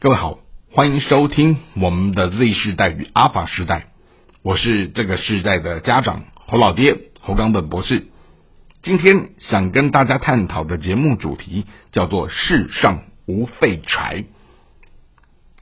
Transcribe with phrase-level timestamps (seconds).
[0.00, 0.38] 各位好，
[0.70, 3.88] 欢迎收听我们的 Z 世代与阿法时代，
[4.42, 8.06] 我是这个世代的家长侯老爹侯冈本博士。
[8.80, 14.26] 今天想跟大家探讨的节目主题叫做“世上无废柴”。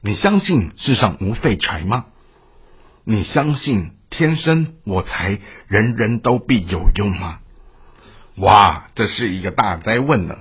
[0.01, 2.05] 你相信世上无废柴吗？
[3.05, 7.39] 你相信天生我材人人都必有用吗？
[8.35, 10.37] 哇，这是一个大灾问呢！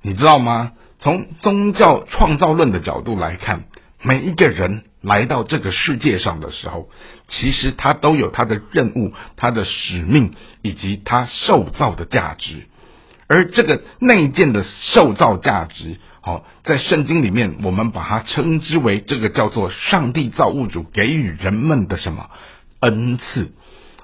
[0.00, 0.72] 你知道吗？
[0.98, 3.64] 从宗教创造论的角度来看，
[4.02, 6.88] 每一个人来到这个世界上的时候，
[7.28, 12.66] 其实他都有他的任务、他的使命以及他受造的价值。
[13.28, 14.64] 而这个内建的
[14.94, 22.30] 受造价值，好，在圣经里面，我们把它称之为这个叫做上帝造物主给予人们的什么
[22.80, 23.52] 恩赐。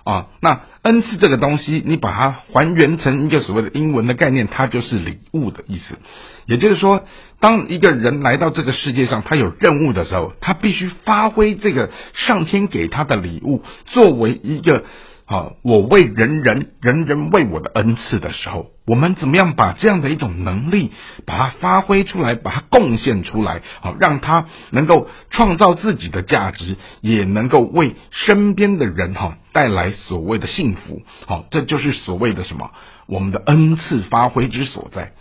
[0.05, 5.99] 啊，那恩赐这个东西，你把它还原成一个所谓的英文的概念，它就是礼物的意思。
[6.47, 7.05] 也就是说，
[7.41, 14.85] 当一个人来到这个世界上，他有任务的时候，他必须发挥这个上天给他的礼物，作为一个。
[15.33, 15.53] 啊！
[15.63, 20.91] 我为人人，人人为我的恩赐的时候，我们怎么样把这样的一种能力，
[21.25, 31.01] 把它发挥出来，把它贡献出来，好，让他能够创造自己的价值，也能够为身边的人哈带来所谓的幸福。
[31.27, 32.71] 好，这就是所谓的什么？
[33.07, 35.13] 我们的恩赐发挥之所在。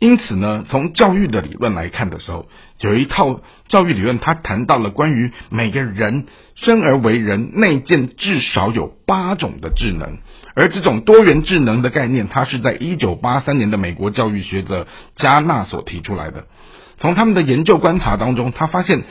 [0.00, 2.48] 因此呢，从教育的理论来看的时候，
[2.80, 10.18] 有一套教育理论，它谈到了关于每个人生而为人内建至少有八种的智能，
[10.54, 16.46] 而这种多元智能的概念，它是在一九八三年的美国教育学者加纳所提出来的。
[16.96, 19.02] 从他们的研究观察当中，他发现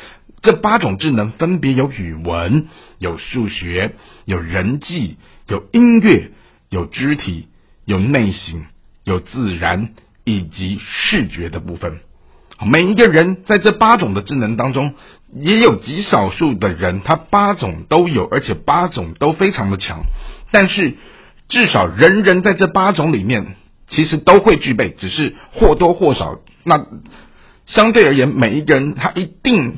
[0.42, 2.68] 这八种智能分别有语文、
[3.00, 6.32] 有数学、有人际、有音乐、
[6.70, 7.50] 有肢体、
[7.86, 8.66] 有内省、
[9.04, 9.90] 有自然。
[10.28, 12.00] 以及视觉的部分，
[12.70, 14.94] 每一个人在这八种的智能当中，
[15.32, 20.02] 也有极少数的人，他八种都有，而且八种都非常的强。
[20.52, 20.96] 但是，
[21.48, 23.56] 至少人人在这八种里面，
[23.88, 26.40] 其实都会具备，只是或多或少。
[26.66, 26.86] 那
[27.66, 29.78] 相对而言，每一个人他一定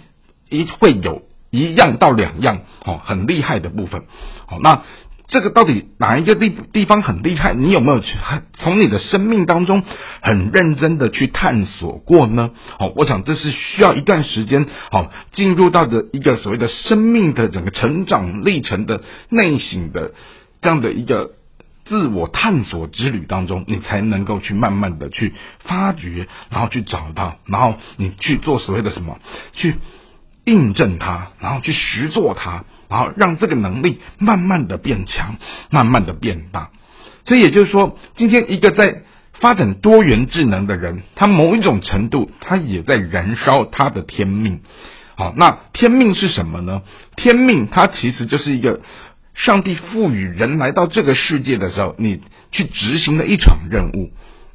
[0.49, 1.21] 一会有
[1.51, 4.01] 一样到两样哦，很厉害的部分。
[4.47, 4.81] 好，那。
[5.29, 7.53] 这个到底哪一个地地方很厉害？
[7.53, 8.17] 你有没有去
[8.57, 9.83] 从你的生命当中
[10.21, 12.49] 很认真的去探索过呢？
[12.79, 20.11] 好，我想这是需要一段时间，好进入到的一个所谓的生命的整个成长历程的内省的
[20.61, 21.31] 这样的一个
[21.85, 29.19] 自我探索之旅当中，你才能够去慢慢的去发掘，然后去找到，然后你去做所谓的什么，
[29.53, 29.75] 去
[30.49, 32.65] 印证它，然后去实做它。
[32.89, 35.35] 然后让这个能力慢慢的变强，
[35.69, 36.71] 慢慢的变大。
[37.23, 44.61] 所以也就是说，今天一个在发展多元智能的人，他某一种程度，他也在燃烧他的天命。
[45.15, 46.81] 好，那天命是什么呢？
[47.15, 48.81] 天命它其实就是一个
[49.35, 52.21] 上帝赋予人来到这个世界的时候，你
[52.51, 54.09] 去执行的一场任务。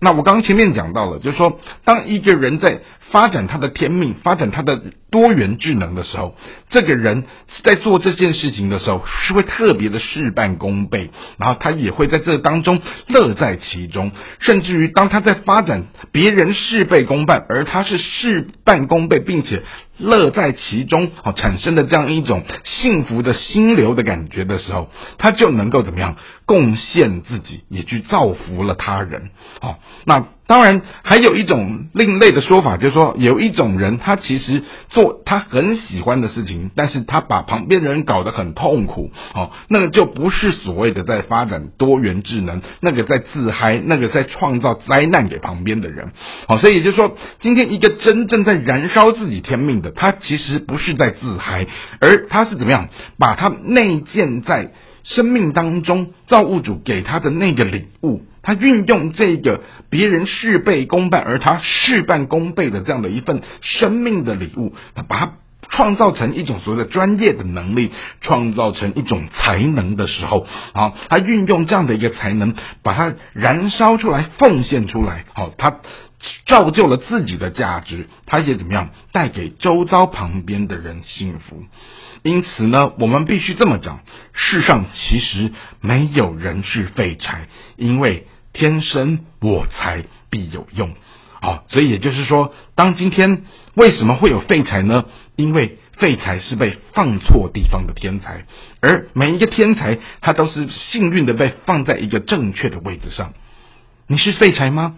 [0.05, 6.37] 那我刚前面讲到了，就是说，当一个人在发展他的天命、发展他的多元智能的时候，
[6.69, 7.25] 这个人
[7.63, 19.63] 在做这件事情的时候，是会特别的事半功倍，然后他也会在这当中乐在其中，甚至于当他在发展别人事倍功半，而他是事半功倍，并且。
[19.99, 26.17] 乐在其中，哦，产生的这样一种幸福的心流的感觉的时候，他就能够怎么样
[26.47, 30.27] 贡献自己，也去造福了他人，哦，那。
[30.47, 46.13] 当然，还有一种另类的说法，就是说，有一种人，他其实做他很喜欢的事情，但是他把旁边的人搞得很痛苦，哦，那个就不是所谓的在发展多元智能，那个在自嗨，那个在创造灾难给旁边的人，
[46.47, 51.67] 好，所以也就是说，今天一个真正在燃烧自己天命的，他其实不是在自嗨，
[52.01, 54.73] 而他是怎么样把他内建在
[55.05, 58.21] 生命当中造物主给他的那个礼物。
[58.45, 65.33] 他运用这个别人事倍功半，而他事半功倍的这样的一份生命的礼物，他把它
[65.71, 67.91] 创造成一种所谓的专业的能力，
[68.21, 75.81] 创造成一种才能的时候，啊，他运用这样的一个才能，把它燃烧出来，奉献出来，好，他
[76.47, 81.65] 造就了自己的价值，他也怎么样带给周遭旁边的人幸福。
[82.23, 84.01] 因此呢，我们必须这么讲：
[84.35, 88.27] 世上其实没有人是废柴，因为。
[88.55, 90.95] 天生我材必有用，
[91.41, 93.43] 好，所以也就是说，当今天
[93.75, 95.05] 为什么会有废材呢？
[95.37, 98.47] 因为废材是被放错地方的天才，
[98.81, 103.33] 而每一个天才他都是幸运的被放在一个正确的位置上。
[104.07, 104.95] 你是废材吗？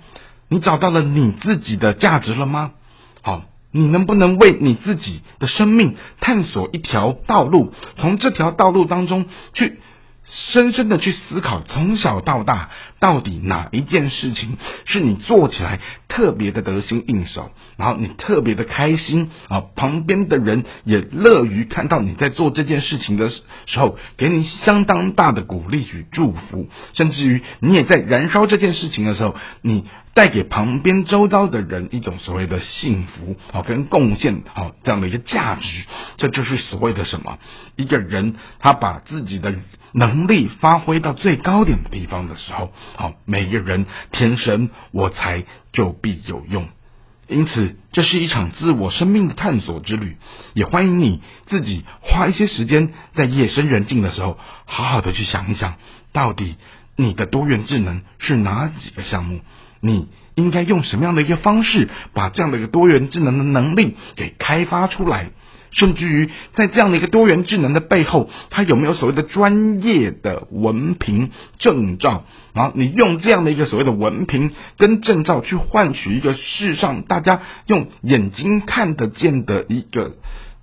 [0.49, 2.73] 你找到了你自己的价值了吗？
[3.23, 3.43] 好。
[3.73, 7.75] 你能不能为你自己的生命探索一条道路？
[7.97, 9.81] 从这条道路当中去。
[10.29, 19.65] 深深的去思考，从小到大，到底哪一件事情是你做起来特别的得心应手，然后你特别的开心啊？
[19.75, 23.43] 旁边的人也乐于看到你在做这件事情的时
[23.79, 29.85] 候，给你相当大的鼓励与祝福，甚至于你也在燃烧这件事情的时候，你。
[30.17, 35.85] 带给旁边周遭的人一种所谓的幸福，好跟贡献，好这样的一个价值，
[36.17, 37.39] 这就是所谓的什么？
[37.77, 39.55] 一个人他把自己的
[39.93, 46.69] 能力发挥到最高点的地方的时候，好，每个人天生我材就必有用。
[47.29, 50.17] 因此，这是一场自我生命的探索之旅，
[50.55, 55.75] 也欢迎你自己花一些时间，在夜深人静的时候，好好的去想一想，
[56.13, 56.55] 到底
[56.95, 59.41] 你的多元智能是哪几个项目？
[59.81, 65.31] 你应该用什么样的一个方式，把这样的一个多元智能的能力给开发出来？
[65.71, 72.25] 甚至于在这样的一个多元智能的背后，它有没有所谓的专业的文凭证照？
[72.55, 80.13] 然后你用这样的一个所谓的文凭跟证照去换取一个世上大家用眼睛看得见的一个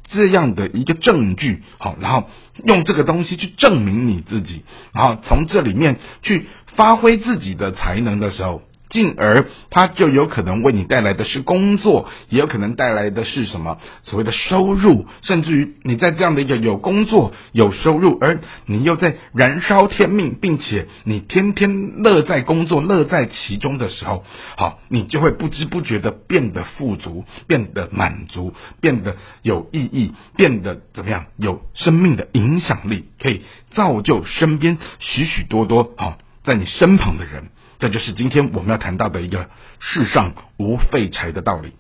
[0.04, 2.30] 这样的一个证据，好，然后
[2.66, 4.64] 用这个东西去证明你自己，
[4.94, 8.62] 然后从这里面去发挥自己的才能的时候。
[8.94, 24.24] 进而，它就有可能为你带来的是工作，也有可能带来的是什么所谓的收入，甚至于你在这样的一个有工作、有收入，而你又在燃烧天命，并且你天天乐在工作、乐在其中的时候，
[24.56, 31.26] 好，你就会不知不觉的变得富足，变得满足，变得有意义，变得怎么样？
[31.38, 33.42] 有生命的影响力，可以
[33.72, 37.50] 造就身边许许多多好在你身旁的人。
[37.80, 39.50] 这就是今天我们要谈到的一个
[39.80, 41.74] 世上无废柴的道理。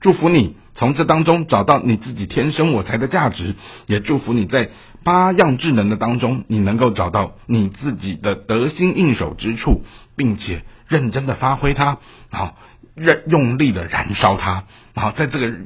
[0.00, 3.54] 祝福你从这当中找到你自己天生我材的价值，
[3.86, 4.70] 也祝福你在
[5.04, 9.84] 八样智能的当中，你能够找到你自己的得心应手之处，
[10.16, 11.98] 并且认真的发挥它，
[12.30, 12.54] 然后
[12.94, 14.64] 认用力的燃烧它，
[14.94, 15.56] 然后在这个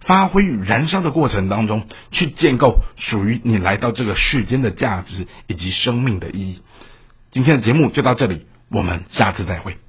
[0.00, 6.62] 发挥与燃烧的过程当中，去建构属于你来到这个世间的价值以及生命的意义。
[7.32, 8.46] 今天的节目就到这里。
[8.70, 9.81] 我们下次再会。